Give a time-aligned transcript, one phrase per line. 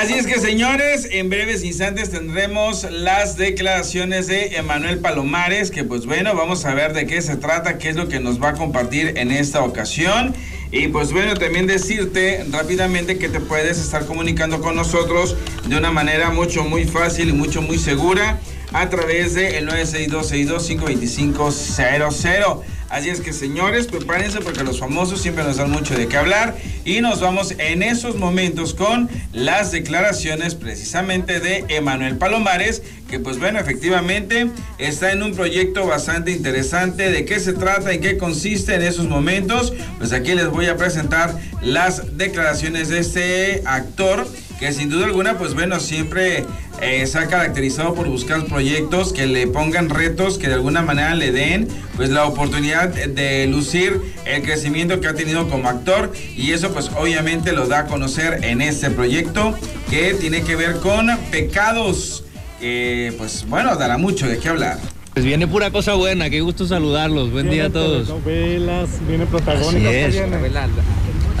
[0.00, 6.06] Así es que señores, en breves instantes tendremos las declaraciones de Emanuel Palomares, que pues
[6.06, 8.54] bueno, vamos a ver de qué se trata, qué es lo que nos va a
[8.54, 10.34] compartir en esta ocasión.
[10.72, 15.36] Y pues bueno, también decirte rápidamente que te puedes estar comunicando con nosotros
[15.66, 18.40] de una manera mucho, muy fácil y mucho, muy segura
[18.72, 22.62] a través de el 962-62-52500.
[22.90, 26.56] Así es que señores, prepárense porque los famosos siempre nos dan mucho de qué hablar
[26.84, 33.38] y nos vamos en esos momentos con las declaraciones precisamente de Emanuel Palomares, que pues
[33.38, 37.12] bueno, efectivamente está en un proyecto bastante interesante.
[37.12, 37.92] ¿De qué se trata?
[37.92, 39.72] ¿En qué consiste en esos momentos?
[39.98, 44.26] Pues aquí les voy a presentar las declaraciones de este actor
[44.60, 46.44] que sin duda alguna, pues bueno, siempre
[46.82, 51.14] eh, se ha caracterizado por buscar proyectos que le pongan retos, que de alguna manera
[51.14, 56.52] le den pues la oportunidad de lucir el crecimiento que ha tenido como actor y
[56.52, 59.54] eso pues obviamente lo da a conocer en este proyecto
[59.88, 62.24] que tiene que ver con pecados,
[62.60, 64.78] que pues bueno, dará mucho de qué hablar.
[65.14, 68.08] Pues viene pura cosa buena, qué gusto saludarlos, buen día a todos.
[68.08, 70.14] Novelas, viene protagónicos.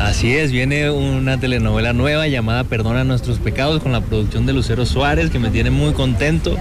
[0.00, 4.86] Así es, viene una telenovela nueva llamada Perdona nuestros pecados con la producción de Lucero
[4.86, 6.56] Suárez que me tiene muy contento.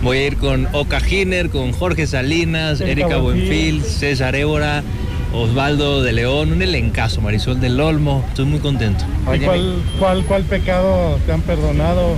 [0.00, 4.84] Voy a ir con Oka Giner, con Jorge Salinas, Erika Buenfil, César Évora,
[5.32, 8.24] Osvaldo de León, un elencazo, Marisol del Olmo.
[8.28, 9.04] Estoy muy contento.
[9.24, 12.14] cuál, cuál, cuál pecado te han perdonado?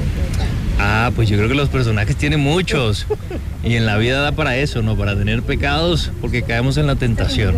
[0.78, 3.06] Ah, pues yo creo que los personajes tienen muchos.
[3.64, 4.96] Y en la vida da para eso, ¿no?
[4.96, 7.56] Para tener pecados, porque caemos en la tentación.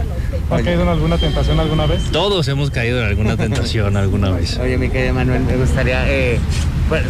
[0.50, 2.02] ¿Has caído en alguna tentación alguna vez?
[2.12, 4.58] Todos hemos caído en alguna tentación alguna vez.
[4.58, 6.38] Oye, mi querido Manuel, me gustaría eh,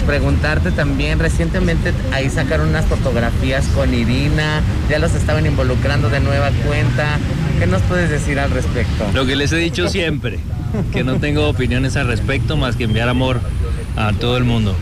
[0.07, 6.51] preguntarte también, recientemente ahí sacaron unas fotografías con Irina, ya los estaban involucrando de nueva
[6.67, 7.19] cuenta.
[7.59, 9.07] ¿Qué nos puedes decir al respecto?
[9.15, 10.39] Lo que les he dicho siempre,
[10.93, 13.41] que no tengo opiniones al respecto más que enviar amor
[13.97, 14.75] a todo el mundo.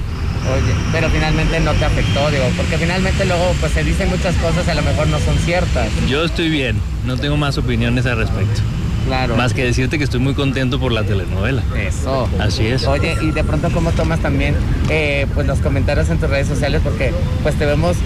[0.55, 4.67] Oye, pero finalmente no te afectó, digo, porque finalmente luego pues se dicen muchas cosas
[4.67, 5.89] y a lo mejor no son ciertas.
[6.09, 8.61] Yo estoy bien, no tengo más opiniones al respecto.
[9.07, 9.37] Claro.
[9.37, 11.63] Más que decirte que estoy muy contento por la telenovela.
[11.77, 12.29] Eso.
[12.41, 12.87] Así es.
[12.87, 14.57] Oye, y de pronto cómo tomas también
[14.91, 17.97] eh, pues los comentarios en tus redes sociales, porque pues te vemos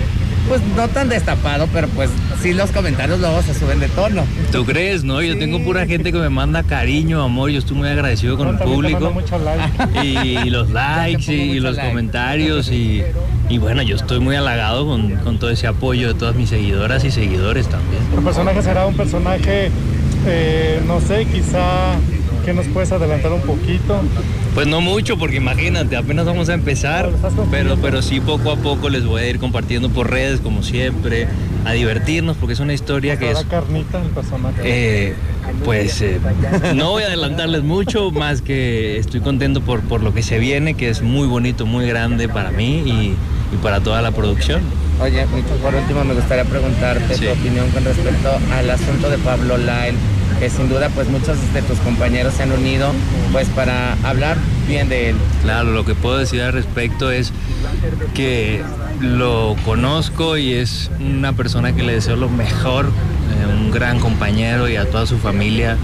[0.49, 4.25] pues no tan destapado, pero pues sí los comentarios luego se suben de tono.
[4.53, 5.23] ¿Tú crees, no?
[5.23, 8.59] Yo tengo pura gente que me manda cariño, amor, yo estoy muy agradecido con el
[8.59, 9.12] público.
[10.03, 13.03] Y los likes y, los comentarios y,
[13.59, 17.69] bueno, yo estoy muy halagado con, todo ese apoyo de todas mis seguidoras y seguidores
[17.69, 18.03] también.
[18.15, 19.71] ¿Tu personaje será un personaje,
[20.27, 21.97] eh, no sé, quizá
[22.45, 24.01] que nos puedes adelantar un poquito?
[24.55, 27.11] Pues no mucho, porque imagínate, apenas vamos a empezar,
[27.50, 31.28] pero, pero sí poco a poco les voy a ir compartiendo por redes, como siempre,
[31.65, 33.44] a divertirnos, porque es una historia que es...
[33.44, 34.03] carnita?
[34.65, 35.15] Eh,
[35.65, 36.19] pues eh,
[36.75, 40.75] no voy a adelantarles mucho, más que estoy contento por, por lo que se viene,
[40.75, 43.15] que es muy bonito, muy grande para mí y,
[43.59, 44.62] para toda la producción.
[45.00, 45.27] Oye,
[45.62, 49.97] por último me gustaría preguntarte tu opinión con respecto al asunto de Pablo Lyle
[50.41, 52.93] que sin duda pues muchos de tus compañeros se han unido
[53.31, 55.16] pues para hablar bien de él.
[55.43, 57.31] Claro, lo que puedo decir al respecto es
[58.15, 58.62] que
[59.00, 64.66] lo conozco y es una persona que le deseo lo mejor, eh, un gran compañero
[64.66, 65.77] y a toda su familia,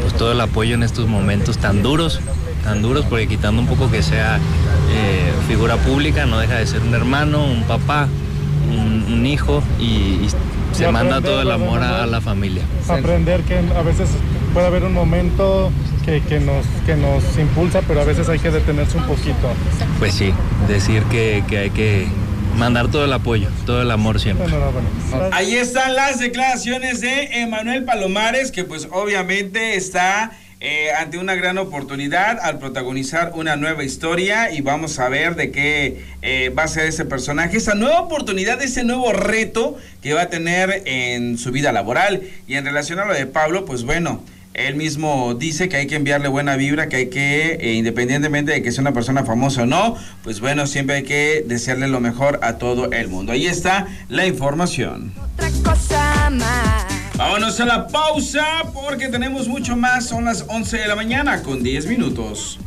[0.00, 2.20] pues todo el apoyo en estos momentos tan duros,
[2.62, 4.38] tan duros, porque quitando un poco que sea
[4.90, 8.08] eh, figura pública, no deja de ser un hermano, un papá,
[8.70, 10.28] un, hijo y
[10.72, 12.62] se manda todo el amor a, la familia.
[12.88, 14.10] Aprender que a veces
[14.52, 15.72] puede haber un momento
[16.04, 19.52] que, nos, que nos impulsa, pero a veces hay que detenerse un poquito.
[19.98, 20.32] Pues sí,
[20.68, 22.06] decir que, hay que
[22.56, 24.46] mandar todo el apoyo, todo el amor siempre.
[25.32, 30.32] Ahí están las declaraciones de Emanuel Palomares, que pues obviamente está
[30.66, 35.50] eh, ante una gran oportunidad al protagonizar una nueva historia y vamos a ver de
[35.50, 40.22] qué eh, va a ser ese personaje, esa nueva oportunidad, ese nuevo reto que va
[40.22, 42.22] a tener en su vida laboral.
[42.46, 44.22] Y en relación a lo de Pablo, pues bueno,
[44.54, 48.62] él mismo dice que hay que enviarle buena vibra, que hay que, eh, independientemente de
[48.62, 52.40] que sea una persona famosa o no, pues bueno, siempre hay que desearle lo mejor
[52.42, 53.32] a todo el mundo.
[53.32, 55.12] Ahí está la información.
[55.34, 57.03] Otra cosa más.
[57.16, 60.08] Vámonos a la pausa porque tenemos mucho más.
[60.08, 62.58] Son las 11 de la mañana con 10 minutos.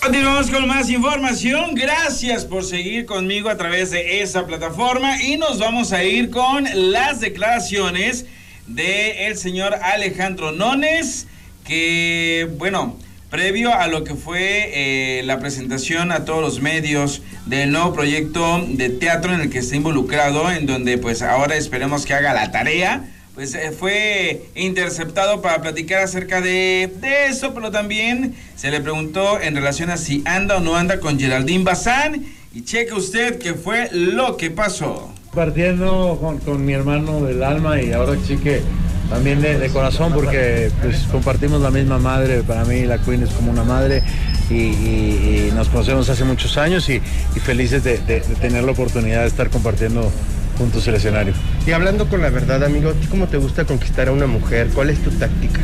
[0.00, 1.74] Continuamos con más información.
[1.74, 6.68] Gracias por seguir conmigo a través de esa plataforma y nos vamos a ir con
[6.92, 8.26] las declaraciones
[8.68, 11.26] de el señor Alejandro Nones,
[11.64, 12.96] que bueno,
[13.36, 18.64] previo a lo que fue eh, la presentación a todos los medios del nuevo proyecto
[18.66, 22.50] de teatro en el que está involucrado, en donde pues ahora esperemos que haga la
[22.50, 23.04] tarea
[23.34, 29.38] pues eh, fue interceptado para platicar acerca de, de, eso, pero también se le preguntó
[29.38, 32.24] en relación a si anda o no anda con Geraldine Bazán.
[32.54, 35.12] Y cheque usted qué fue lo que pasó.
[35.34, 38.62] Partiendo con, con mi hermano del alma y ahora sí que
[39.08, 43.30] también de, de, corazón porque pues compartimos la misma madre, para mí la Queen es
[43.30, 44.02] como una madre
[44.50, 48.72] y, y, y nos conocemos hace muchos años y, y felices de, de, tener la
[48.72, 50.10] oportunidad de estar compartiendo
[50.58, 51.34] juntos el escenario.
[51.66, 54.68] Y hablando con la verdad, amigo, ¿a ti cómo te gusta conquistar a una mujer?
[54.74, 55.60] ¿Cuál es tu táctica?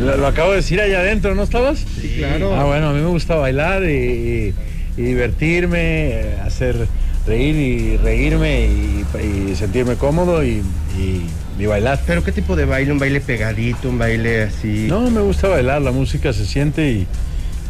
[0.00, 1.84] Lo, lo acabo de decir allá adentro, ¿no estabas?
[2.00, 2.54] Sí, claro.
[2.54, 4.54] Ah, bueno, a mí me gusta bailar y,
[4.96, 6.86] divertirme, hacer
[7.26, 10.62] reír y reírme y, sentirme cómodo y,
[10.98, 11.26] y,
[11.66, 12.00] bailar.
[12.06, 12.92] ¿Pero qué tipo de baile?
[12.92, 13.88] ¿Un baile pegadito?
[13.88, 14.86] ¿Un baile así?
[14.88, 17.06] No, me gusta bailar, la música se siente y,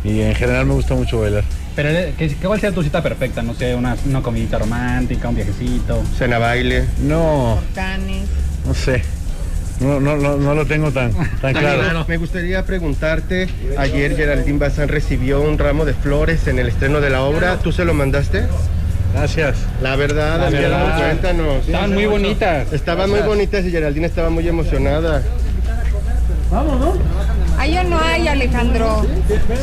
[0.04, 1.44] en general me gusta mucho bailar.
[1.74, 3.42] Pero, ¿qué, ¿cuál sería tu cita perfecta?
[3.42, 6.02] No sé, una, una comidita romántica, un viajecito.
[6.16, 6.84] Cena baile.
[7.02, 7.60] No.
[8.66, 9.02] No sé.
[9.80, 12.04] No, no, no, no, lo tengo tan, tan claro.
[12.08, 17.10] Me gustaría preguntarte, ayer Geraldine Bazán recibió un ramo de flores en el estreno de
[17.10, 18.44] la obra, ¿tú se lo mandaste?
[19.12, 19.56] Gracias.
[19.82, 20.98] La verdad, la verdad.
[20.98, 21.66] cuéntanos.
[21.66, 22.72] Estaban muy bonitas.
[22.72, 25.22] Estaban muy bonitas y Geraldine estaba muy emocionada.
[26.50, 26.94] Vamos, ¿no?
[27.58, 29.04] ¿Hay o no hay, Alejandro?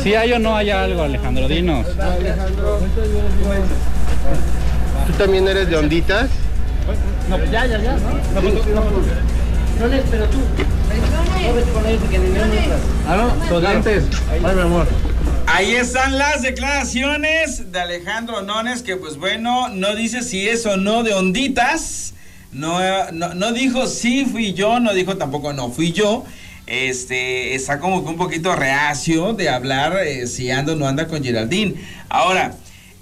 [0.02, 1.86] Sí, hay o no hay algo, Alejandro, dinos.
[1.98, 2.78] Alejandro,
[5.06, 6.28] ¿tú también eres de onditas?
[7.28, 7.96] No, ya, ya, ya.
[8.34, 8.82] No, no, no.
[9.80, 10.38] No les, pero tú.
[13.08, 14.86] Ah, no, amor.
[15.46, 20.76] Ahí están las declaraciones de Alejandro Nones, que pues bueno, no dice si es o
[20.76, 22.14] no de onditas.
[22.52, 22.80] No,
[23.12, 26.24] no, dijo sí fui yo, no dijo tampoco no fui yo.
[26.66, 31.06] Este, está como que un poquito reacio de hablar eh, si anda o no anda
[31.06, 31.74] con Geraldine.
[32.08, 32.56] Ahora,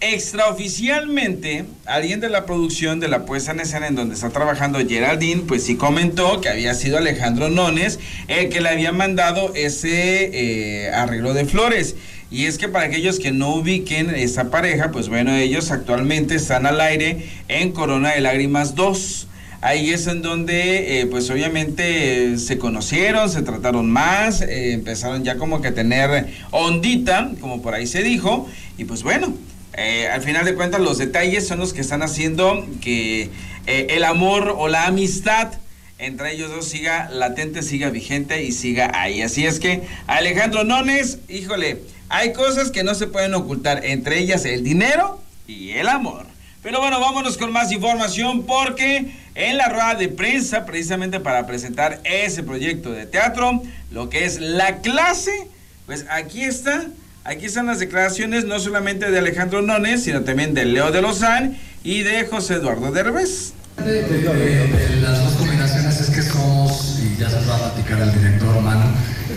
[0.06, 5.44] Extraoficialmente, alguien de la producción de la puesta en escena en donde está trabajando Geraldine,
[5.48, 7.98] pues sí comentó que había sido Alejandro Nones
[8.28, 11.96] el que le había mandado ese eh, arreglo de flores.
[12.34, 16.66] Y es que para aquellos que no ubiquen esa pareja, pues bueno, ellos actualmente están
[16.66, 19.28] al aire en Corona de Lágrimas 2.
[19.60, 25.36] Ahí es en donde, eh, pues obviamente se conocieron, se trataron más, eh, empezaron ya
[25.36, 28.48] como que a tener ondita, como por ahí se dijo,
[28.78, 29.32] y pues bueno,
[29.74, 33.30] eh, al final de cuentas los detalles son los que están haciendo que
[33.66, 35.52] el amor o la amistad
[35.98, 39.22] entre ellos dos siga latente, siga vigente y siga ahí.
[39.22, 41.78] Así es que Alejandro Nones, híjole,
[42.08, 46.26] hay cosas que no se pueden ocultar, entre ellas el dinero y el amor.
[46.62, 52.00] Pero bueno, vámonos con más información porque en la rueda de prensa, precisamente para presentar
[52.04, 55.48] ese proyecto de teatro, lo que es la clase,
[55.86, 56.86] pues aquí está
[57.26, 61.56] Aquí están las declaraciones no solamente de Alejandro Nones, sino también de Leo de Lozán
[61.82, 63.54] y de José Eduardo Derbez.
[63.82, 68.12] De, de, las dos combinaciones es que somos, y ya se va a platicar el
[68.12, 68.84] director Manu,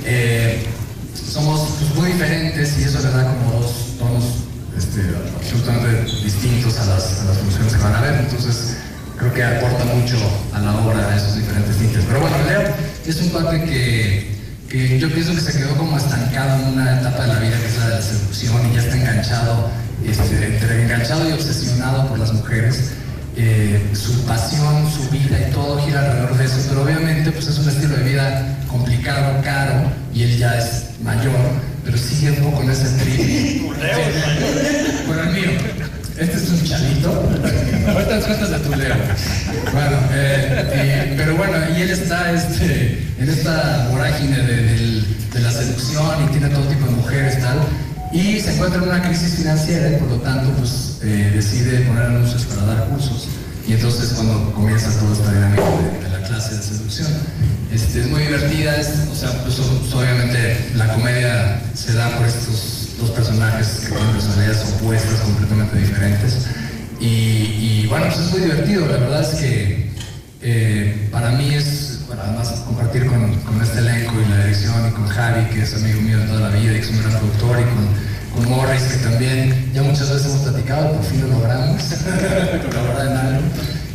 [0.04, 0.66] eh,
[1.38, 4.24] somos pues, muy diferentes y eso le da como dos tonos
[4.78, 5.02] este,
[5.38, 8.16] absolutamente distintos a las, a las, funciones que van a ver.
[8.22, 8.78] Entonces
[9.18, 10.18] creo que aporta mucho
[10.54, 12.04] a la obra esos diferentes tintes.
[12.08, 12.74] Pero bueno, Leo
[13.06, 14.38] es un padre que
[14.70, 17.68] que yo pienso que se quedó como estancado en una etapa de la vida que
[17.68, 19.70] es la de la seducción y ya está enganchado,
[20.06, 22.92] este, entre enganchado y obsesionado por las mujeres.
[23.38, 27.58] Eh, su pasión, su vida y todo gira alrededor de eso, pero obviamente pues es
[27.60, 31.34] un estilo de vida complicado, caro, y él ya es mayor,
[31.86, 33.64] pero sigue un poco en ese trip.
[35.08, 35.50] bueno, el mío,
[36.18, 37.10] este es un chavito.
[37.88, 38.96] Ahorita nos cuentas de tu Leo.
[39.72, 46.26] Bueno, eh, pero bueno, y él está este, en esta vorágine de, de, la seducción
[46.26, 47.60] y tiene todo tipo de mujeres tal.
[48.12, 52.04] Y se encuentra en una crisis financiera y por lo tanto pues eh, decide poner
[52.04, 53.28] anuncios para dar cursos.
[53.68, 55.64] Y entonces cuando comienza toda esta dinámica
[56.02, 57.08] de, la clase de seducción.
[57.72, 59.60] Este, es muy divertida, es, o sea, pues,
[59.94, 66.48] obviamente la comedia se da por estos dos personajes que tienen personalidades opuestas, completamente diferentes.
[67.00, 69.92] Y, bueno, pues es muy divertido, la verdad es que
[70.42, 75.08] eh, para mí es, además compartir con, con, este elenco y la dirección y con
[75.08, 77.60] Javi, que es amigo mío de toda la vida y que es un gran productor,
[77.60, 77.88] y con,
[78.38, 81.82] con Morris, que también ya muchas veces hemos platicado, por fin lo logramos,
[82.70, 83.42] colaborar en algo.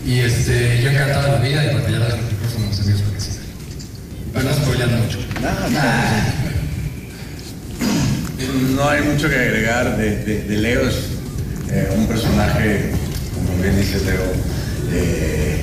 [0.04, 2.08] Y este, yo encantado de la vida y porque ya los
[2.52, 3.30] somos amigos porque sí.
[4.32, 5.18] Para no mucho.
[5.40, 6.34] Nada
[8.74, 10.96] no hay mucho que agregar de, Leo, es
[11.70, 12.90] eh, un personaje,
[13.34, 14.22] como bien dice Leo,
[14.92, 15.60] eh,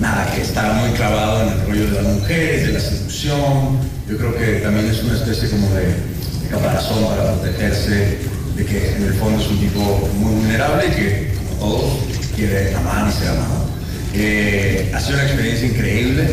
[0.00, 3.78] nada, que está muy clavado en el rollo de las mujeres, de la seducción,
[4.08, 6.11] yo creo que también es una especie como de,
[6.52, 8.18] caparazón para protegerse,
[8.56, 11.92] de que en el fondo es un tipo muy vulnerable y que, como todos,
[12.36, 13.66] quiere amar y ser amado.
[14.14, 16.28] Eh, ha sido una experiencia increíble,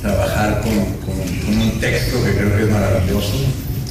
[0.00, 0.72] trabajar con,
[1.04, 3.34] con- con un texto que creo que es maravilloso.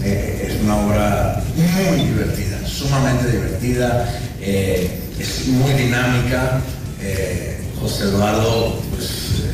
[0.04, 4.08] Eh, es una obra muy divertida, sumamente divertida,
[4.42, 6.62] eh, es muy dinámica.
[7.02, 9.10] Eh, José Eduardo pues,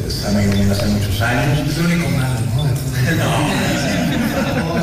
[0.08, 1.68] es amigo mío hace muchos años.
[1.68, 2.64] Es el único malo, ¿no?
[3.18, 4.83] No,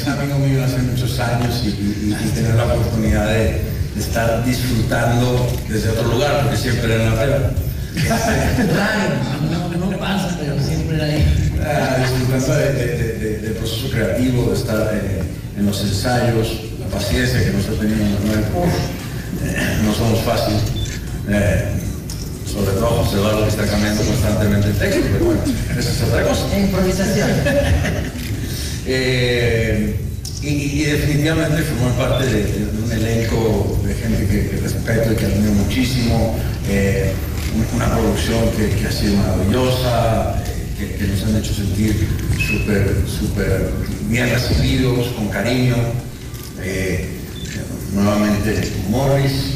[0.00, 3.60] es amigo mío hace muchos años y, y- y tener la oportunidad de,
[3.94, 7.50] de estar disfrutando desde otro lugar, porque siempre era en la prueba.
[7.92, 11.52] Claro, no, no pasa, pero siempre era ahí.
[11.64, 15.22] Ah, disfrutando de- de- de- de- del proceso creativo, de estar eh,
[15.58, 20.62] en los ensayos, la paciencia que nos ha tenido Manuel, uf, eh, no somos fáciles.
[21.28, 21.64] Eh,
[22.50, 25.40] sobre todo José Eduardo que está cambiando constantemente el texto, pero bueno,
[25.78, 26.58] esa es otra cosa.
[26.58, 27.28] Improvisación.
[28.92, 29.94] Eh,
[30.42, 36.36] y, definitivamente formar parte de, un elenco de gente que, respeto y que admiro muchísimo,
[36.68, 37.12] eh,
[37.54, 40.42] un- una producción que, ha sido maravillosa,
[40.80, 42.08] eh, que, nos han hecho sentir
[42.44, 43.70] súper, súper
[44.08, 45.76] bien recibidos, con cariño.
[47.94, 49.54] Nuevamente Morris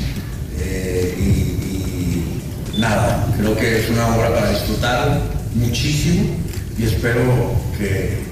[1.19, 5.21] y, nada, creo que es una obra para disfrutar
[5.55, 6.37] muchísimo
[6.79, 8.25] y espero que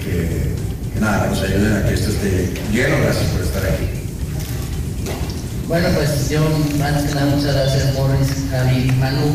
[1.02, 2.96] nada, nos ayuden a que esto esté lleno.
[3.02, 3.86] Gracias por estar aquí.
[5.66, 6.40] Bueno, pues yo
[6.84, 9.34] antes que nada muchas gracias Morris, Javi, Manu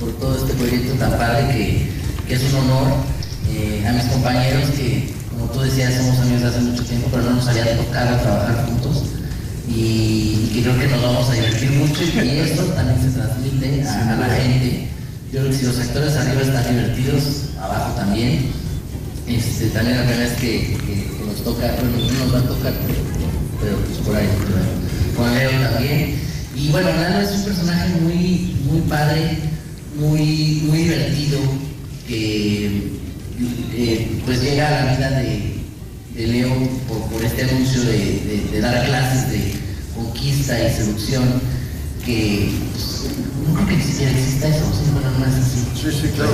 [0.00, 1.88] por, todo este proyecto tan padre
[2.26, 2.88] que, es un honor.
[3.48, 7.22] Eh, a mis compañeros que, como tú decías, somos amigos de hace mucho tiempo, pero
[7.22, 9.04] no nos había tocado trabajar juntos.
[9.68, 14.34] Y, creo que nos vamos a divertir mucho y esto también se transmite a la
[14.34, 14.88] gente.
[15.32, 17.22] Yo creo que si los actores arriba están divertidos,
[17.60, 18.50] abajo también.
[19.28, 20.76] Este, también la primera vez que, que-
[21.16, 22.98] que nos toca, bueno, no nos va a tocar, pero,
[23.60, 24.28] pero pues por ahí,
[25.16, 26.14] con Leo también.
[26.54, 29.38] Y bueno, Lalo es un personaje muy, muy padre,
[29.98, 31.38] muy, muy divertido,
[32.06, 32.92] que
[33.74, 35.54] eh, pues llega a la vida de,
[36.14, 36.54] de Leo
[36.88, 39.52] por, por este anuncio de, de- de dar clases de
[39.94, 41.24] conquista y seducción,
[42.04, 43.06] que pues,
[43.48, 44.90] no creo que ni siquiera exista eso, ¿sí?
[44.92, 45.64] bueno, no es así.
[45.74, 46.30] Sí, sí, claro.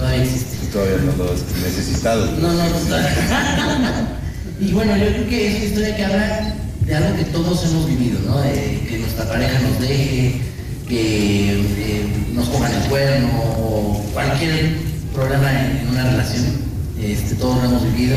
[0.00, 0.56] Todavía existe.
[0.72, 2.24] Todavía no lo he necesitado.
[2.40, 4.20] No, no, no
[4.60, 6.54] y bueno, yo creo que es una historia que habla
[6.86, 8.40] de algo que todos hemos vivido, ¿no?
[8.40, 10.40] De que nuestra pareja nos deje,
[10.88, 13.28] que eh, nos pongan el cuerno
[13.58, 14.76] o cualquier
[15.14, 16.44] problema en, en una relación.
[17.02, 18.16] Este, todos lo hemos vivido.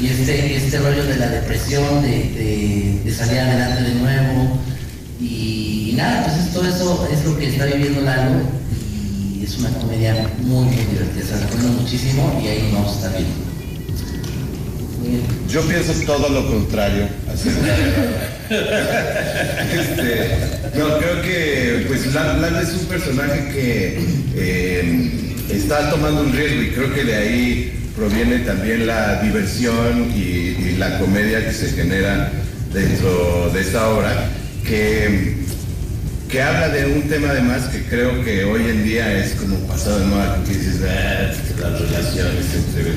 [0.00, 4.58] Y este, este rollo de la depresión, de, de- de salir adelante de nuevo.
[5.20, 8.32] Y, nada, pues es- todo eso es lo que está viviendo Lalo
[8.65, 8.65] y
[9.46, 11.24] es una comedia muy, divertida.
[11.24, 13.46] Se la recomiendo muchísimo y ahí vamos a estar viendo.
[15.48, 17.08] Yo pienso todo lo contrario.
[17.32, 17.48] así.
[19.72, 23.98] Este, no, creo que pues Lan- es un personaje que
[24.34, 30.20] eh, está tomando un riesgo y creo que de ahí proviene también la diversión y,
[30.20, 32.30] y la comedia que se genera
[32.72, 34.28] dentro de esta obra,
[34.64, 35.36] que,
[36.28, 40.00] que habla de un tema además que creo que hoy en día es como pasado
[40.00, 41.30] de moda, que dices, "Ah,
[41.60, 42.92] las relaciones entre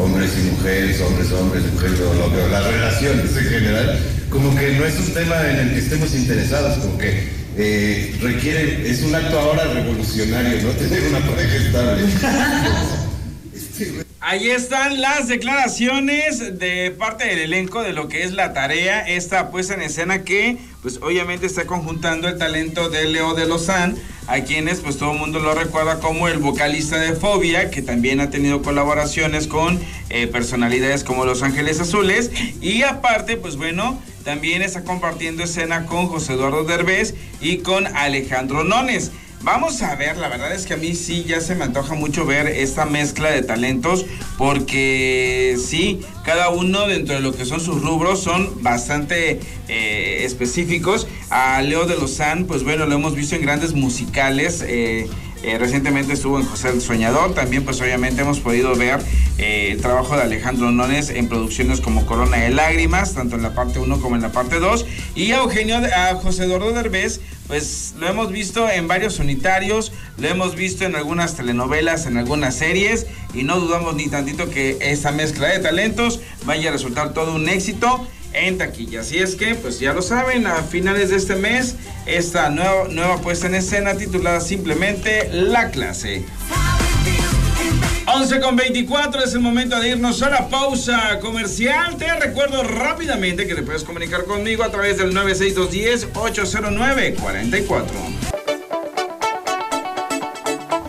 [0.00, 3.98] hombres y mujeres, hombres, hombres, mujeres, o lo que- las relaciones en general,
[4.30, 8.90] como que no es un tema en el que estemos interesados, como que eh, requiere,
[8.90, 10.70] es un acto ahora revolucionario, ¿no?
[10.78, 12.02] Tener una pareja estable.
[14.24, 19.50] Ahí están las declaraciones de parte del elenco de lo que es la tarea, esta
[19.50, 23.96] puesta en escena que pues obviamente está conjuntando el talento de Leo de Lozán,
[24.28, 28.20] a quienes pues todo el mundo lo recuerda como el vocalista de Fobia, que también
[28.20, 34.62] ha tenido colaboraciones con eh, personalidades como Los Ángeles Azules, y aparte pues bueno, también
[34.62, 39.10] está compartiendo escena con José Eduardo Derbez y con Alejandro Nones.
[39.44, 42.24] Vamos a ver, la verdad es que a mí sí ya se me antoja mucho
[42.24, 44.06] ver esta mezcla de talentos
[44.38, 51.08] porque sí, cada uno dentro de lo que son sus rubros son bastante eh, específicos.
[51.30, 54.62] A Leo de Lozán, pues bueno, lo hemos visto en grandes musicales.
[54.64, 55.08] eh,
[55.42, 57.34] eh, recientemente estuvo en José el Soñador.
[57.34, 59.00] También, pues obviamente hemos podido ver
[59.38, 63.54] eh, el trabajo de Alejandro Nones en producciones como Corona de Lágrimas, tanto en la
[63.54, 64.86] parte 1 como en la parte 2.
[65.14, 70.28] Y a Eugenio, a José Eduardo Derbez, pues lo hemos visto en varios unitarios, lo
[70.28, 73.06] hemos visto en algunas telenovelas, en algunas series.
[73.34, 77.48] Y no dudamos ni tantito que esta mezcla de talentos vaya a resultar todo un
[77.48, 79.00] éxito en taquilla.
[79.00, 83.18] Así es que, pues ya lo saben, a finales de este mes, esta nueva, nueva
[83.18, 86.24] puesta en escena titulada simplemente La Clase.
[88.06, 91.96] 11 con 24 es el momento de irnos a la pausa comercial.
[91.96, 97.84] Te recuerdo rápidamente que te puedes comunicar conmigo a través del 96210-809-44.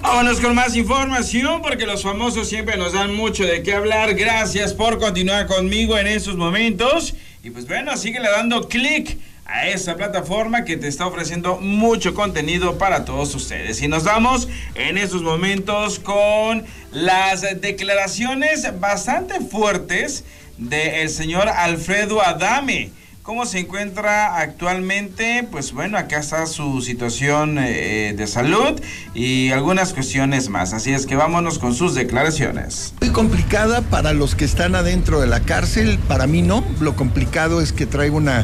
[0.01, 4.13] Vámonos con más información porque los famosos siempre nos dan mucho de qué hablar.
[4.15, 7.15] Gracias por continuar conmigo en estos momentos.
[7.45, 12.77] Y pues bueno, síguele dando clic a esa plataforma que te está ofreciendo mucho contenido
[12.77, 13.81] para todos ustedes.
[13.81, 20.23] Y nos vamos en estos momentos con las declaraciones bastante fuertes
[20.57, 22.91] del señor Alfredo Adame.
[23.23, 25.47] ¿Cómo se encuentra actualmente?
[25.49, 28.81] Pues bueno, acá está su situación eh, de salud
[29.13, 30.73] y algunas cuestiones más.
[30.73, 32.93] Así es que vámonos con sus declaraciones.
[32.99, 36.65] Muy complicada para los que están adentro de la cárcel, para mí no.
[36.81, 38.43] Lo complicado es que traigo una,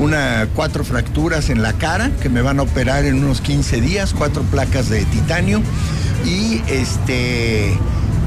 [0.00, 4.14] una cuatro fracturas en la cara que me van a operar en unos 15 días,
[4.18, 5.62] cuatro placas de titanio
[6.24, 7.78] y este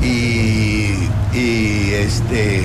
[0.02, 1.10] y,
[1.94, 2.64] este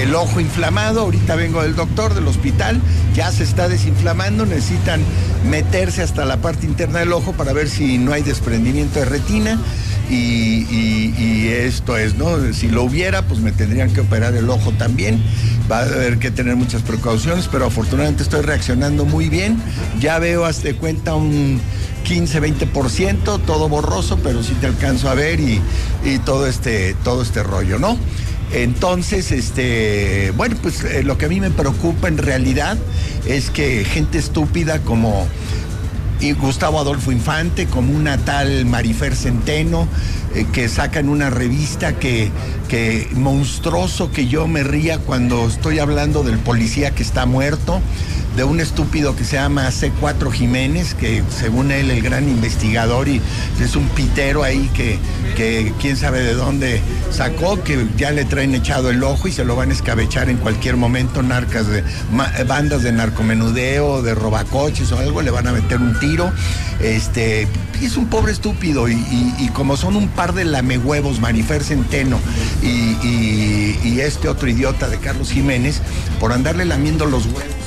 [0.00, 2.80] el ojo inflamado, ahorita vengo del doctor, del hospital,
[3.14, 5.00] ya se está desinflamando, necesitan
[5.50, 9.58] meterse hasta la parte interna del ojo para ver si no hay desprendimiento de retina.
[10.10, 12.52] Y, esto es, ¿no?
[12.52, 15.22] Si lo hubiera, pues me tendrían que operar el ojo también.
[15.70, 19.60] Va a haber que tener muchas precauciones, pero afortunadamente estoy reaccionando muy bien.
[20.00, 21.60] Ya veo hasta cuenta un
[22.06, 25.60] 15-20%, todo borroso, pero sí te alcanzo a ver y,
[26.04, 27.98] y todo, este, todo este rollo, ¿no?
[28.52, 32.78] Entonces, este, bueno, pues eh, lo que a mí me preocupa en realidad
[33.26, 35.28] es que gente estúpida como
[36.20, 39.88] y Gustavo Adolfo Infante, como una tal Marifer Centeno,
[40.34, 42.30] eh, que sacan una revista que,
[42.68, 47.80] que monstruoso que yo me ría cuando estoy hablando del policía que está muerto,
[48.36, 53.20] de un estúpido que se llama C4 Jiménez, que según él el gran investigador y
[53.60, 54.96] es un pitero ahí que,
[55.34, 59.44] que quién sabe de dónde sacó, que ya le traen echado el ojo y se
[59.44, 61.82] lo van a escabechar en cualquier momento, narcas de,
[62.46, 66.30] bandas de narcomenudeo, de robacoches o algo, le van a meter un tiro.
[66.80, 67.48] Este,
[67.82, 72.18] es un pobre estúpido y, como son un par de lamehuevos, Marifer Centeno
[72.62, 75.80] y este otro idiota de Carlos Jiménez,
[76.20, 77.58] por andarle lamiendo los huevos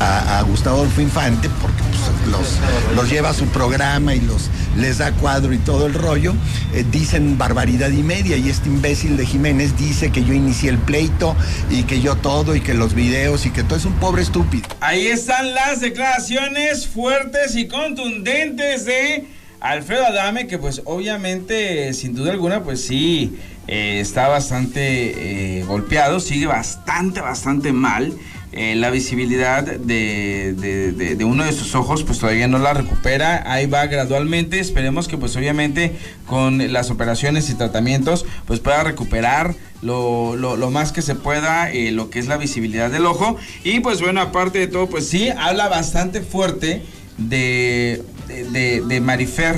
[0.00, 1.97] a, a Gustavo Adolfo Infante, porque pues,
[2.28, 2.58] los,
[2.94, 6.34] los lleva a su programa y los les da cuadro y todo el rollo,
[6.72, 10.78] eh, dicen barbaridad y media y este imbécil de Jiménez dice que yo inicié el
[10.78, 11.34] pleito
[11.70, 14.68] y que yo todo y que los videos y que todo es un pobre estúpido.
[14.80, 19.26] Ahí están las declaraciones fuertes y contundentes de
[19.60, 23.36] Alfredo Adame, que pues obviamente, sin duda alguna, pues sí,
[23.66, 28.14] eh, está bastante eh, golpeado, sigue bastante, bastante mal.
[28.52, 33.66] Eh, la visibilidad de, de- uno de sus ojos pues todavía no la recupera, ahí
[33.66, 35.92] va gradualmente, esperemos que pues obviamente
[36.26, 41.90] con las operaciones y tratamientos pues pueda recuperar lo, lo- más que se pueda eh,
[41.92, 43.36] lo que es la visibilidad del ojo.
[43.64, 46.82] Y pues bueno aparte de todo pues sí habla bastante fuerte
[47.18, 49.56] de, de, de- de Marifer,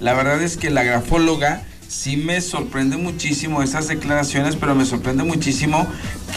[0.00, 5.24] la verdad es que la grafóloga sí me sorprende muchísimo esas declaraciones pero me sorprende
[5.24, 5.86] muchísimo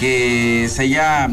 [0.01, 1.29] que se haya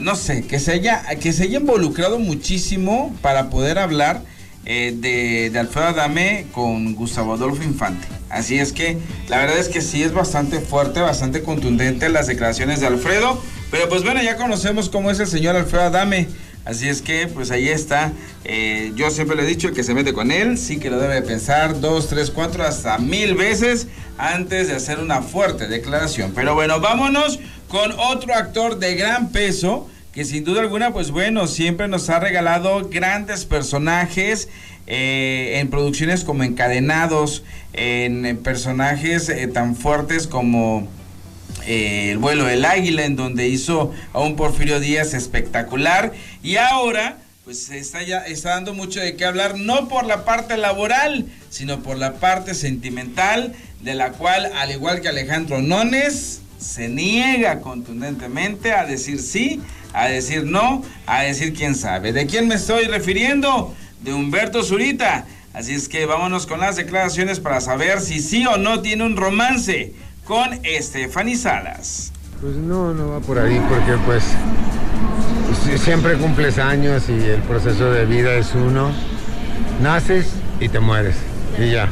[0.00, 4.22] no sé, que se haya, que se haya involucrado muchísimo para poder hablar
[4.68, 8.06] eh, de, Alfredo Adame con Gustavo Adolfo Infante.
[8.28, 12.80] Así es que la verdad es que sí es bastante fuerte, bastante contundente las declaraciones
[12.80, 13.40] de Alfredo.
[13.70, 16.26] Pero pues bueno, ya conocemos cómo es el señor Alfredo Adame.
[16.64, 18.10] Así es que, pues ahí está.
[18.44, 21.22] Eh, yo siempre le he dicho, que se mete con él, sí que lo debe
[21.22, 23.86] pensar dos, tres, cuatro, hasta mil veces
[24.18, 26.32] antes de hacer una fuerte declaración.
[26.34, 31.46] Pero bueno, vámonos con otro actor de gran peso que sin duda alguna, pues bueno,
[31.46, 34.48] siempre nos ha regalado grandes personajes
[34.86, 40.88] eh, en producciones como Encadenados, en, personajes eh, tan fuertes como
[41.66, 46.14] eh, El vuelo del águila, en donde hizo a un Porfirio Díaz espectacular.
[46.42, 50.56] Y ahora, pues está, ya, está dando mucho de qué hablar, no por la parte
[50.56, 56.88] laboral, sino por la parte sentimental, de la cual, al igual que Alejandro Nones, se
[56.88, 59.60] niega contundentemente a decir sí,
[59.92, 62.12] a decir no, a decir quién sabe.
[62.12, 63.74] ¿De quién me estoy refiriendo?
[64.02, 65.24] De Humberto Zurita.
[65.54, 69.16] Así es que vámonos con las declaraciones para saber si sí o no tiene un
[69.16, 70.50] romance con
[70.80, 72.12] Stephanie Salas.
[72.40, 74.22] Pues no, no va por ahí porque pues
[75.64, 78.90] si- siempre cumples años y el proceso de vida es uno.
[79.80, 80.26] Naces
[80.60, 81.16] y te mueres
[81.58, 81.88] y ya.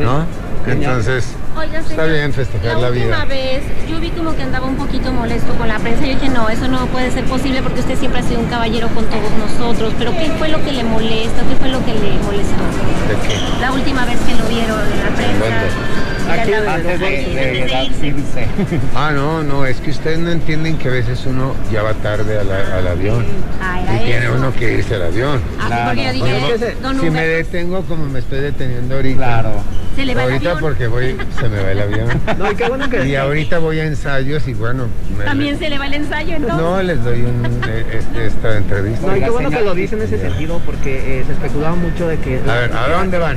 [0.00, 0.26] ¿No?
[0.66, 1.26] Entonces
[1.64, 3.24] Oiga, está bien festejar la última vida.
[3.26, 6.02] vez yo vi como que andaba un poquito molesto con la prensa.
[6.04, 8.88] Yo dije, no, eso no puede ser posible porque usted siempre ha sido un caballero
[8.88, 9.92] con todos nosotros.
[9.98, 11.42] Pero ¿qué fue lo que le molesta?
[11.48, 12.64] ¿Qué fue lo que le molestó?
[13.08, 13.38] ¿De qué?
[13.60, 15.94] La última vez que lo vieron en la prensa.
[16.26, 18.46] Antes de, irse.
[18.96, 22.38] Ah, no, no, es que ustedes no entienden que a veces uno ya va tarde
[22.40, 23.24] a la- al avión.
[23.60, 24.34] Ah, y tiene eso.
[24.34, 25.40] uno que irse al avión.
[25.60, 29.16] Ah, porque yo dije, si me detengo como me estoy deteniendo ahorita.
[29.18, 29.50] Claro.
[29.96, 30.60] Se le va el ahorita avión.
[30.70, 32.08] porque voy, se me va el avión.
[32.38, 35.70] No, y qué bueno que- Y ahorita voy a ensayos y bueno, me- También se
[35.70, 36.58] le va el ensayo, entonces.
[36.60, 39.06] no les doy un, eh, este- esta entrevista.
[39.06, 42.08] No, y qué bueno que lo dice en ese sentido, porque eh, se especulaba mucho
[42.08, 42.40] de que...
[42.48, 43.36] A ver, ¿a dónde van?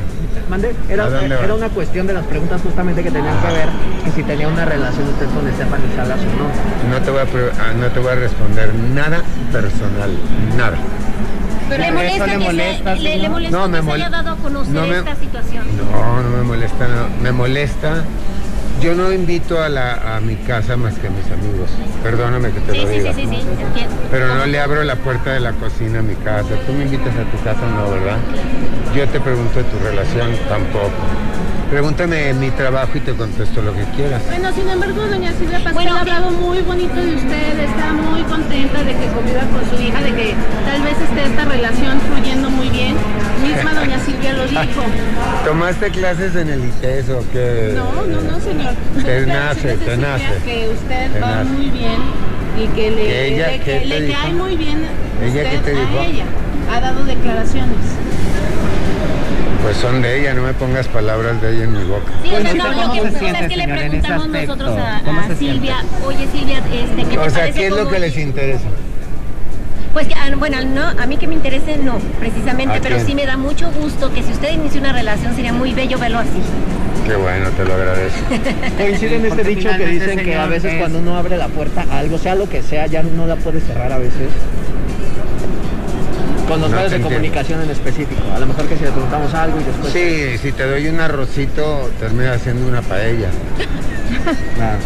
[0.50, 3.68] Mande, ¿A era, dónde era una cuestión de las preguntas justamente que tenían que ver
[4.06, 6.96] que si tenía una relación usted con Stephanie Salas o no.
[6.98, 10.12] No te voy a, ah, no te voy a responder nada personal,
[10.58, 10.78] nada.
[11.70, 13.32] Pero le Eso molesta, le que, molesta, se, le, le señor.
[13.32, 15.64] molesta No, me que se haya dado a conocer no me- esta situación.
[15.92, 17.24] No, no me molesta, no.
[17.24, 18.04] Me molesta.
[18.82, 21.68] Yo no invito a, la, a mi casa más que a mis amigos.
[22.04, 23.14] Perdóname que te Sí, lo sí, diga.
[23.14, 23.42] sí, sí,
[23.76, 23.86] sí.
[24.12, 26.50] Pero no le abro la puerta de la cocina a mi casa.
[26.68, 28.18] Tú me invitas a tu casa, no, ¿verdad?
[28.96, 30.92] Yo te pregunto de tu relación, tampoco.
[31.70, 34.22] Pregúntame mi trabajo y te contesto lo que quieras.
[34.28, 38.22] Bueno, sin embargo, doña Silvia Pascual Bueno, ha hablado muy bonito de usted, está muy
[38.24, 40.34] contenta de que conviva con su hija, de que
[40.66, 42.96] tal vez esté esta relación fluyendo muy bien.
[43.44, 44.82] Misma doña Silvia lo dijo.
[45.46, 47.74] ¿Tomaste clases en el ITES o qué?
[47.76, 48.74] No, no, no, señor.
[48.96, 50.26] Te Pero nace, te nace.
[50.46, 51.50] Que usted Te va nace.
[51.50, 51.98] muy bien
[52.58, 54.20] y que le, ¿Que ella le- que te le dijo?
[54.24, 54.78] cae muy bien
[55.22, 56.00] ¿Ella usted qué te dijo?
[56.00, 56.24] a ella.
[56.74, 57.76] Ha dado declaraciones.
[59.68, 62.14] Pues son de ella, no me pongas palabras de ella en mi boca.
[62.24, 64.70] Sí, Pues, no, ¿cómo lo que se pasa siente, es que le señor, preguntamos nosotros
[64.80, 65.76] a, ¿Cómo a se Silvia,
[66.06, 68.64] oye Silvia, este, ¿qué te O sea, ¿qué es lo que les interesa?
[69.92, 73.08] Pues que, ah, bueno, no, a mí que me interese no, precisamente, ¿A pero quién?
[73.08, 76.20] sí me da mucho gusto que si usted inicia una relación sería muy bello verlo
[76.20, 76.40] así.
[77.06, 78.20] Qué bueno, te lo agradezco.
[78.78, 81.84] Coincide en este dicho que dicen que a veces es- cuando uno abre la puerta
[81.92, 84.30] a algo, sea lo que sea, ya no la puede cerrar a veces.
[86.48, 87.10] Con los No medios de entiendo.
[87.10, 88.22] comunicación en específico.
[88.34, 89.92] A lo mejor que si le preguntamos algo y después...
[89.94, 93.30] Sí, si te doy un arrocito, termina haciendo una paella.
[94.56, 94.78] Claro.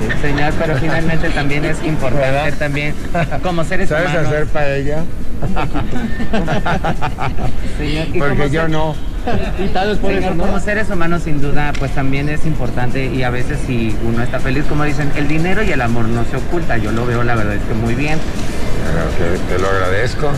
[0.00, 2.94] Sí, señor, pero finalmente también es importante también
[3.42, 4.26] como seres ¿Sabes humanos.
[4.28, 5.02] hacer paella?
[7.76, 8.94] Señor, Porque yo ser- no.
[9.62, 10.44] Y tal vez por Señor, eso, ¿no?
[10.46, 14.38] como seres humanos sin duda pues también es importante y a veces si uno está
[14.40, 17.34] feliz como dicen el dinero y el amor no se oculta yo lo veo la
[17.34, 18.18] verdad es que muy bien
[18.92, 20.30] Pero que te lo agradezco.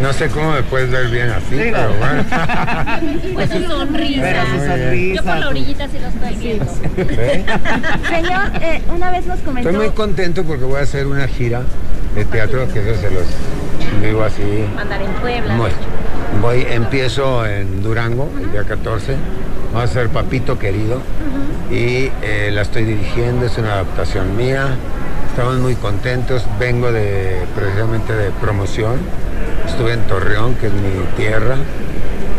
[0.00, 1.94] No sé cómo me puedes ver bien así, Sí, pero no.
[1.98, 2.24] bueno.
[3.34, 4.44] Pues su sonrisa.
[4.46, 6.72] su sonrisa Yo por la orillita sí lo estoy viendo.
[6.96, 7.44] ¿Ve?
[8.08, 9.70] Señor, eh, una vez nos comentó...
[9.70, 11.62] Estoy muy contento porque voy a hacer una gira
[12.16, 13.24] de teatro, que eso se los
[14.02, 14.42] digo así.
[14.78, 15.56] Andar en Puebla.
[15.56, 15.70] Voy,
[16.40, 19.14] voy, empiezo en Durango el día 14.
[19.74, 21.00] Vamos a hacer Papito Querido
[21.68, 24.68] y eh, la estoy dirigiendo, es una adaptación mía.
[25.30, 26.44] Estamos muy contentos.
[26.60, 29.00] Vengo de precisamente de promoción.
[29.66, 31.56] Estuve en Torreón, que es mi tierra,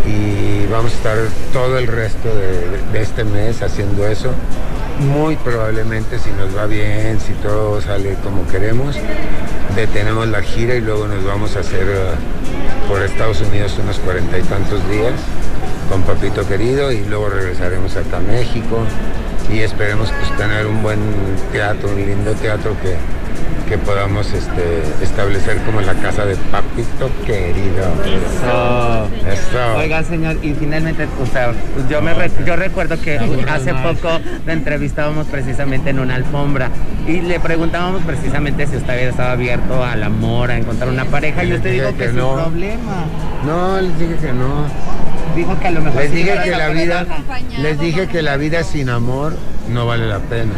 [0.08, 1.18] y vamos a estar
[1.52, 4.30] todo el resto de, de este mes haciendo eso.
[5.02, 8.96] Muy probablemente, si nos va bien, si todo sale como queremos,
[9.76, 14.40] detenemos la gira y luego nos vamos a hacer eh, por Estados Unidos unos cuarenta
[14.40, 15.12] y tantos días
[15.90, 18.80] con Papito Querido y luego regresaremos acá a México
[19.52, 21.00] y esperemos pues tener un buen
[21.52, 22.96] teatro, un lindo teatro que,
[23.70, 27.86] que podamos este, establecer como la casa de Papito Querido.
[28.06, 29.08] Eso.
[29.30, 29.78] Eso.
[29.78, 31.52] Oiga, señor, y finalmente, o sea,
[31.90, 34.10] yo, me re- yo recuerdo que hace poco
[34.46, 36.70] le entrevistábamos precisamente en una alfombra
[37.08, 41.44] y le preguntábamos precisamente si usted había estado abierto al amor, a encontrar una pareja
[41.44, 42.34] y usted dijo que, que sin no.
[42.34, 43.06] problema.
[43.46, 44.66] No, les dije que no.
[45.36, 47.06] Dijo que a lo mejor Les dije que la vida,
[47.62, 49.36] les dije que la vida sin amor
[49.70, 50.54] no vale la pena.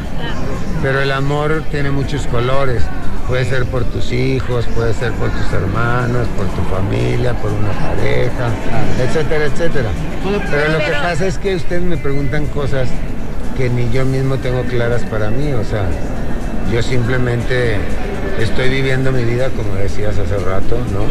[0.82, 2.84] Pero el amor tiene muchos colores.
[3.28, 7.72] Puede ser por tus hijos, puede ser por tus hermanos, por tu familia, por una
[7.72, 8.50] pareja,
[9.02, 9.90] etcétera, etcétera.
[10.24, 12.88] Pero lo que pasa es que ustedes me preguntan cosas
[13.58, 15.52] que ni yo mismo tengo claras para mí.
[15.54, 15.84] O sea,
[16.72, 17.78] yo simplemente
[18.40, 21.08] estoy viviendo mi vida como decías hace rato, ¿no?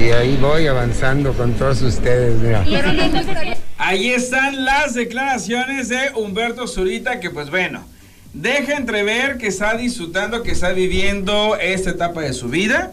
[0.00, 2.64] Y ahí voy avanzando con todos ustedes, mira.
[3.78, 7.84] Ahí están las declaraciones de Humberto Zurita, que pues bueno,
[8.32, 12.92] deja entrever que está disfrutando, que está viviendo esta etapa de su vida,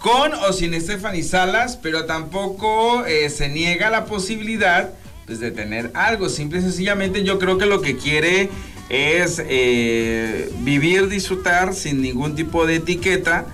[0.00, 4.90] con o sin Stephanie Salas, pero tampoco eh, se niega la posibilidad
[5.26, 6.28] pues, de tener algo.
[6.28, 8.50] Simple y sencillamente yo creo que lo que quiere
[8.88, 13.46] es eh, vivir, disfrutar sin ningún tipo de etiqueta,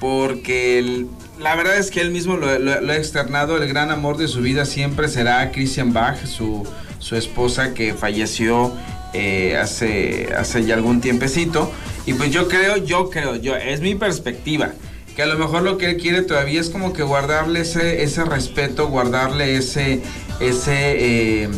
[0.00, 1.06] porque
[1.38, 4.66] la verdad es que él mismo lo ha externado, el gran amor de su vida
[4.66, 6.66] siempre será Christian Bach, su,
[6.98, 8.72] su esposa que falleció
[9.14, 11.70] eh, hace, hace ya algún tiempecito.
[12.06, 14.72] Y pues yo creo, yo creo, yo, es mi perspectiva,
[15.16, 18.24] que a lo mejor lo que él quiere todavía es como que guardarle ese, ese
[18.24, 20.02] respeto, guardarle ese,
[20.40, 21.48] ese, eh,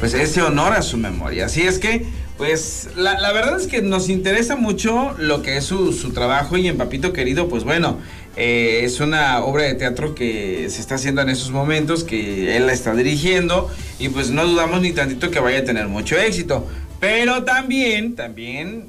[0.00, 1.46] pues ese honor a su memoria.
[1.46, 2.06] Así es que,
[2.42, 6.56] pues la, la verdad es que nos interesa mucho lo que es su, su trabajo
[6.56, 7.98] y en Papito Querido, pues bueno,
[8.36, 12.66] eh, es una obra de teatro que se está haciendo en esos momentos, que él
[12.66, 16.66] la está dirigiendo y pues no dudamos ni tantito que vaya a tener mucho éxito.
[16.98, 18.86] Pero también, también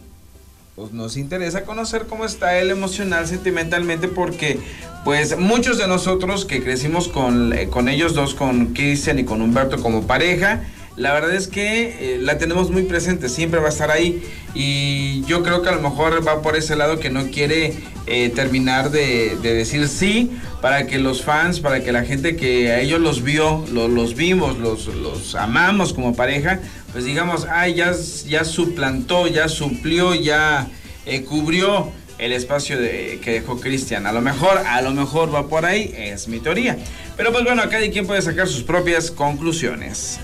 [0.75, 4.57] pues nos interesa conocer cómo está él emocional, sentimentalmente, porque
[5.05, 9.43] pues muchos de nosotros que crecimos con, eh, con ellos dos, con Cristian y con
[9.43, 10.63] Humberto como pareja,
[10.95, 15.23] la verdad es que eh, la tenemos muy presente, siempre va a estar ahí y
[15.25, 17.73] yo creo que a lo mejor va por ese lado que no quiere
[18.05, 20.29] eh, terminar de, de decir sí
[20.61, 24.15] para que los fans, para que la gente que a ellos los vio, lo- los
[24.15, 26.59] vimos, los, amamos como pareja,
[26.91, 27.91] pues digamos, ay, ya,
[28.27, 30.67] ya suplantó, ya suplió, ya
[31.07, 34.05] eh, cubrió el espacio que dejó Cristian.
[34.05, 36.77] A lo mejor, a lo mejor va por ahí, es mi teoría.
[37.17, 40.19] Pero pues bueno, cada quien puede sacar sus propias conclusiones.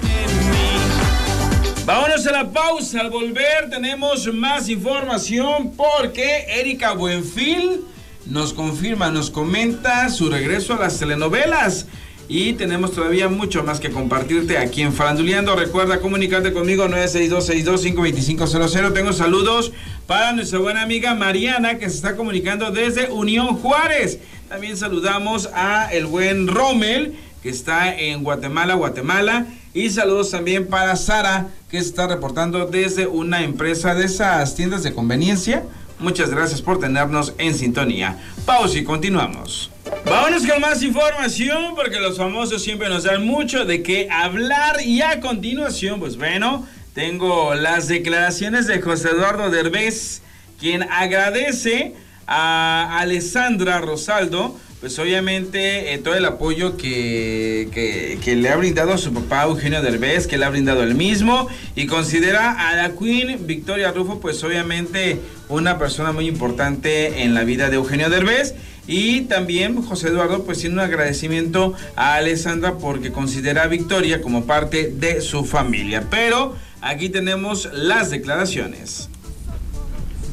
[1.90, 3.02] Vámonos a la pausa.
[3.02, 7.82] Al volver tenemos más información porque Erika Buenfil
[8.28, 11.88] nos confirma, nos comenta su regreso a las telenovelas.
[12.28, 15.56] Y tenemos todavía mucho más que compartirte aquí en Faranduleando.
[15.56, 18.94] Recuerda comunicarte conmigo 962-62-52500.
[18.94, 19.72] Tengo saludos
[20.06, 24.20] para nuestra buena amiga Mariana que se está comunicando desde Unión Juárez.
[24.48, 29.48] También saludamos a el buen Rommel que está en Guatemala, Guatemala.
[29.74, 34.94] Y saludos también para Sara, que está reportando desde una empresa de esas tiendas de
[34.94, 35.64] conveniencia.
[36.00, 38.18] Muchas gracias por tenernos en sintonía.
[38.46, 39.70] Pausa y continuamos.
[40.06, 45.02] Vámonos con más información porque los famosos siempre nos dan mucho de qué hablar y
[45.02, 50.22] a continuación, pues bueno, tengo las declaraciones de José Eduardo Derbez,
[50.60, 51.94] quien agradece
[52.26, 58.98] a Alessandra Rosaldo, pues obviamente eh, todo el apoyo que, que- le ha brindado a
[58.98, 63.46] su papá Eugenio Derbez, que le ha brindado él mismo, y considera a la Queen
[63.46, 68.56] Victoria Rufo, pues obviamente una persona muy importante en la vida de Eugenio Derbez.
[68.88, 74.46] Y también José Eduardo pues tiene un agradecimiento a Alessandra porque considera a Victoria como
[74.46, 76.06] parte de su familia.
[76.10, 79.10] Pero aquí tenemos las declaraciones.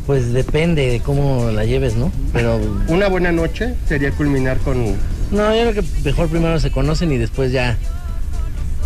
[0.07, 2.13] Pues depende de cómo la lleves, ¿no?
[2.33, 2.61] Pero.
[2.89, 4.95] Una buena noche sería culminar con.
[5.33, 7.77] No, yo creo que mejor primero se conocen y después ya.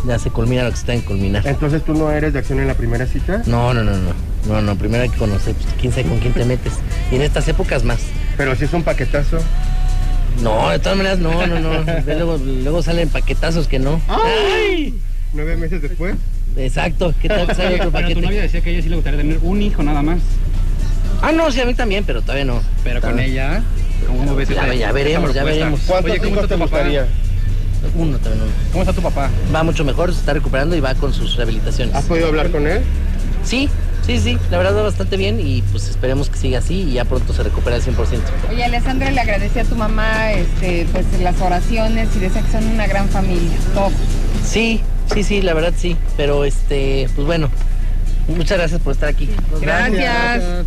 [0.06, 1.46] Ya se culmina lo que se está en culminar.
[1.46, 3.42] Entonces tú no eres de acción en la primera cita.
[3.44, 4.14] No, no, no, no.
[4.48, 6.72] No, no, primero hay que conocer, pues quién sabe con quién te metes.
[7.12, 7.98] Y en estas épocas más.
[8.38, 9.38] Pero si es un paquetazo.
[10.42, 11.84] No, de todas maneras, no, no, no.
[12.06, 14.00] Luego, luego salen paquetazos que no.
[14.08, 14.94] ¡Ay!
[15.34, 16.14] Nueve meses después.
[16.56, 18.20] Exacto, ¿qué tal que sale otro Pero tu paquete?
[18.22, 20.18] novia decía que a ella sí le gustaría tener un hijo nada más.
[21.22, 22.62] Ah, no, sí, a mí también, pero todavía no.
[22.82, 23.62] Pero con ella,
[24.06, 25.80] ¿cómo ves Ya, ya veremos, ya veremos.
[25.86, 27.06] ¿Cuántos Oye, ¿cómo hijos está te gustaría?
[27.94, 28.52] Uno también, uno.
[28.72, 29.30] ¿Cómo está tu papá?
[29.54, 31.94] Va mucho mejor, se está recuperando y va con sus rehabilitaciones.
[31.94, 32.82] ¿Has podido hablar con él?
[33.44, 33.68] Sí,
[34.06, 37.04] sí, sí, la verdad va bastante bien y pues esperemos que siga así y ya
[37.04, 37.96] pronto se recupera al 100%.
[38.50, 42.66] Oye, Alessandra le agradecía a tu mamá este, pues, las oraciones y decía que son
[42.66, 43.58] una gran familia.
[43.74, 43.90] Todo.
[44.44, 44.80] Sí,
[45.12, 47.50] sí, sí, la verdad sí, pero este, pues bueno,
[48.28, 49.28] muchas gracias por estar aquí.
[49.60, 50.66] Gracias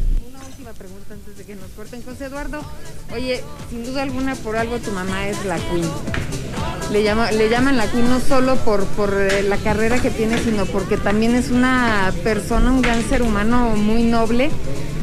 [0.63, 2.01] última pregunta antes de que nos corten.
[2.03, 2.61] José Eduardo,
[3.13, 5.87] oye, sin duda alguna por algo tu mamá es la Queen.
[6.91, 10.37] Le, llama, le llaman la Queen no solo por, por eh, la carrera que tiene,
[10.39, 14.49] sino porque también es una persona, un gran ser humano muy noble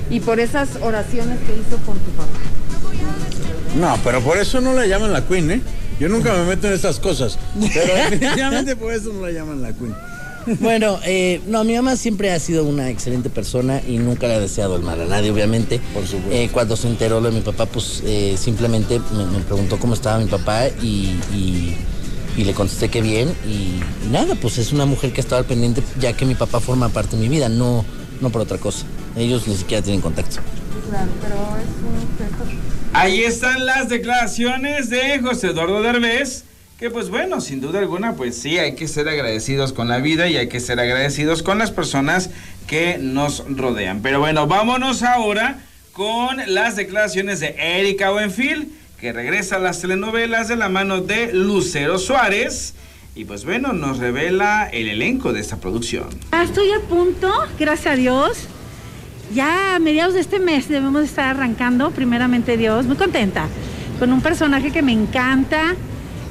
[0.08, 2.38] y por esas oraciones que hizo por tu papá.
[3.76, 5.60] No, pero por eso no la llaman la Queen, ¿eh?
[6.00, 7.38] Yo nunca me meto en estas cosas.
[7.72, 9.94] Pero definitivamente por eso no la llaman la Queen.
[10.58, 14.40] Bueno, eh, no, mi mamá siempre ha sido una excelente persona y nunca le ha
[14.40, 15.80] deseado el mal a nadie, obviamente.
[15.94, 16.30] Por supuesto.
[16.32, 19.94] Eh, cuando se enteró lo de mi papá, pues eh, simplemente me, me preguntó cómo
[19.94, 21.76] estaba mi papá y, y-
[22.36, 23.28] y le contesté que bien.
[23.46, 26.34] Y, y nada, pues es una mujer que ha estado al pendiente ya que mi
[26.34, 27.84] papá forma parte de mi vida, no,
[28.20, 28.86] no por otra cosa.
[29.16, 30.36] Ellos ni siquiera tienen contacto.
[30.88, 32.60] Claro, pero es un
[32.92, 36.42] Ahí están las declaraciones de José Eduardo Derbez,
[36.80, 40.28] que pues bueno, sin duda alguna, pues sí, hay que ser agradecidos con la vida
[40.28, 42.30] y hay que ser agradecidos con las personas
[42.66, 44.00] que nos rodean.
[44.00, 45.58] Pero bueno, vámonos ahora
[45.92, 51.34] con las declaraciones de Erika Buenfil, que regresa a las telenovelas de la mano de
[51.34, 52.72] Lucero Suárez.
[53.14, 56.08] Y pues bueno, nos revela el elenco de esta producción.
[56.42, 58.38] Estoy a punto, gracias a Dios.
[59.34, 63.48] Ya a mediados de este mes debemos estar arrancando, primeramente Dios, muy contenta,
[63.98, 65.76] con un personaje que me encanta,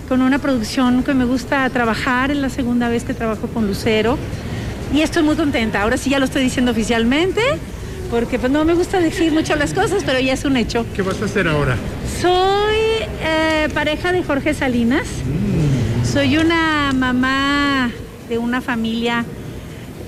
[0.09, 4.17] con una producción que me gusta trabajar, es la segunda vez que trabajo con Lucero
[4.91, 5.83] y estoy muy contenta.
[5.83, 7.41] Ahora sí ya lo estoy diciendo oficialmente,
[8.09, 10.83] porque pues no me gusta decir mucho las cosas, pero ya es un hecho.
[10.95, 11.77] ¿Qué vas a hacer ahora?
[12.19, 12.75] Soy
[13.21, 15.07] eh, pareja de Jorge Salinas.
[16.11, 17.91] Soy una mamá
[18.27, 19.25] de una familia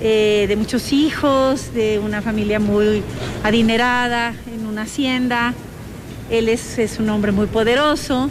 [0.00, 3.04] eh, de muchos hijos, de una familia muy
[3.44, 5.54] adinerada, en una hacienda.
[6.28, 8.30] Él es, es un hombre muy poderoso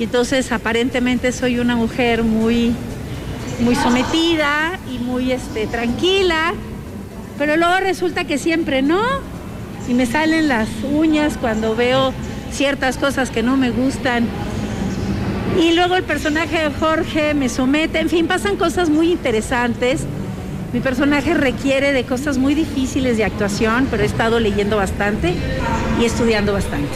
[0.00, 2.72] y entonces aparentemente soy una mujer muy,
[3.60, 6.54] muy sometida y muy este, tranquila,
[7.36, 9.02] pero luego resulta que siempre no,
[9.86, 12.14] y me salen las uñas cuando veo
[12.50, 14.26] ciertas cosas que no me gustan.
[15.60, 20.06] Y luego el personaje de Jorge me somete, en fin, pasan cosas muy interesantes.
[20.72, 25.34] Mi personaje requiere de cosas muy difíciles de actuación, pero he estado leyendo bastante
[26.00, 26.88] y estudiando bastante.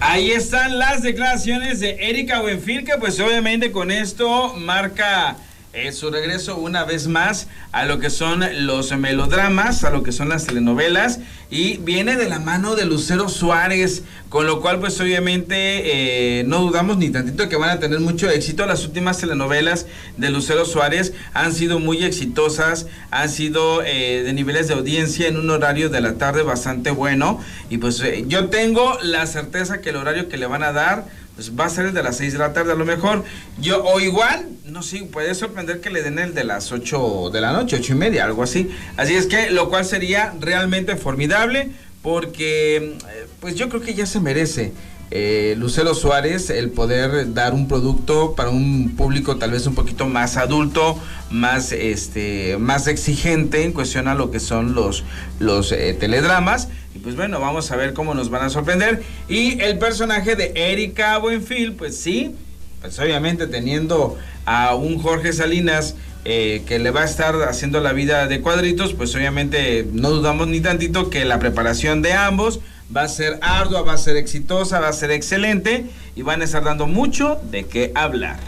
[0.00, 5.36] Ahí están las declaraciones de Erika Buenfil, que pues obviamente con esto marca
[5.74, 10.12] eh, su regreso una vez más a lo que son los melodramas, a lo que
[10.12, 15.00] son las telenovelas y viene de la mano de Lucero Suárez, con lo cual pues
[15.00, 18.66] obviamente eh, no dudamos ni tantito que van a tener mucho éxito.
[18.66, 19.86] Las últimas telenovelas
[20.18, 25.38] de Lucero Suárez han sido muy exitosas, han sido eh, de niveles de audiencia en
[25.38, 29.96] un horario de la tarde bastante bueno y pues yo tengo la certeza que el
[29.96, 32.38] horario que le van a dar pues va a ser el de las 6 de
[32.38, 33.24] la tarde a lo mejor.
[33.60, 37.40] Yo, o igual, no sé, puede sorprender que le den el de las 8 de
[37.40, 38.70] la noche, 8 y media, algo así.
[38.96, 44.06] Así es que, lo cual sería realmente formidable, porque, eh, pues yo creo que ya
[44.06, 44.72] se merece.
[45.14, 50.06] Eh, Lucero Suárez el poder dar un producto para un público tal vez un poquito
[50.06, 50.98] más adulto,
[51.30, 55.04] más este, más exigente en cuestión a lo que son los,
[55.38, 56.68] los eh, teledramas.
[56.94, 59.02] Y pues bueno, vamos a ver cómo nos van a sorprender.
[59.28, 62.34] Y el personaje de Erika Buenfil, pues sí,
[62.80, 65.94] pues obviamente teniendo a un Jorge Salinas
[66.24, 70.48] eh, que le va a estar haciendo la vida de cuadritos, pues obviamente no dudamos
[70.48, 72.60] ni tantito que la preparación de ambos
[72.94, 76.44] va a ser ardua, va a ser exitosa, va a ser excelente y van a
[76.44, 78.38] estar dando mucho de qué hablar.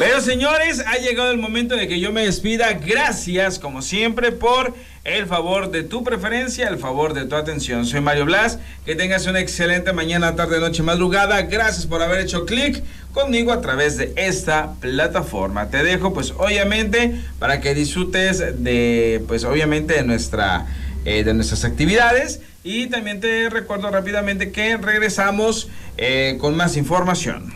[0.00, 2.72] Pero señores, ha llegado el momento de que yo me despida.
[2.72, 4.72] Gracias, como siempre, por
[5.04, 7.84] el favor de tu preferencia, el favor de tu atención.
[7.84, 8.58] Soy Mario Blas.
[8.86, 11.42] Que tengas una excelente mañana, tarde, noche, madrugada.
[11.42, 12.82] Gracias por haber hecho clic
[13.12, 15.68] conmigo a través de esta plataforma.
[15.68, 20.66] Te dejo, pues, obviamente, para que disfrutes de, pues, obviamente, de nuestra,
[21.04, 22.40] eh, de nuestras actividades.
[22.62, 27.52] Y también te recuerdo rápidamente que regresamos eh, con más información.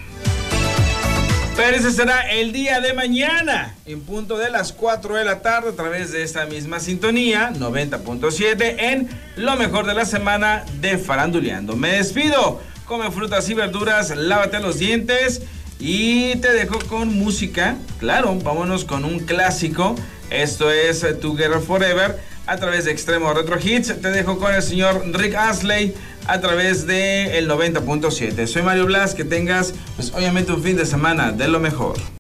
[1.57, 5.69] Pero ese será el día de mañana, en punto de las 4 de la tarde,
[5.69, 11.77] a través de esta misma sintonía, 90.7, en lo mejor de la semana de Faranduleando.
[11.77, 15.43] Me despido, come frutas y verduras, lávate los dientes
[15.79, 17.77] y te dejo con música.
[18.01, 19.95] Claro, vámonos con un clásico.
[20.31, 24.01] Esto es Together Forever a través de Extremo Retro Hits.
[24.01, 25.95] Te dejo con el señor Rick Astley
[26.27, 28.47] a través de el 90.7.
[28.47, 31.97] Soy Mario Blas, que tengas pues obviamente un fin de semana de lo mejor.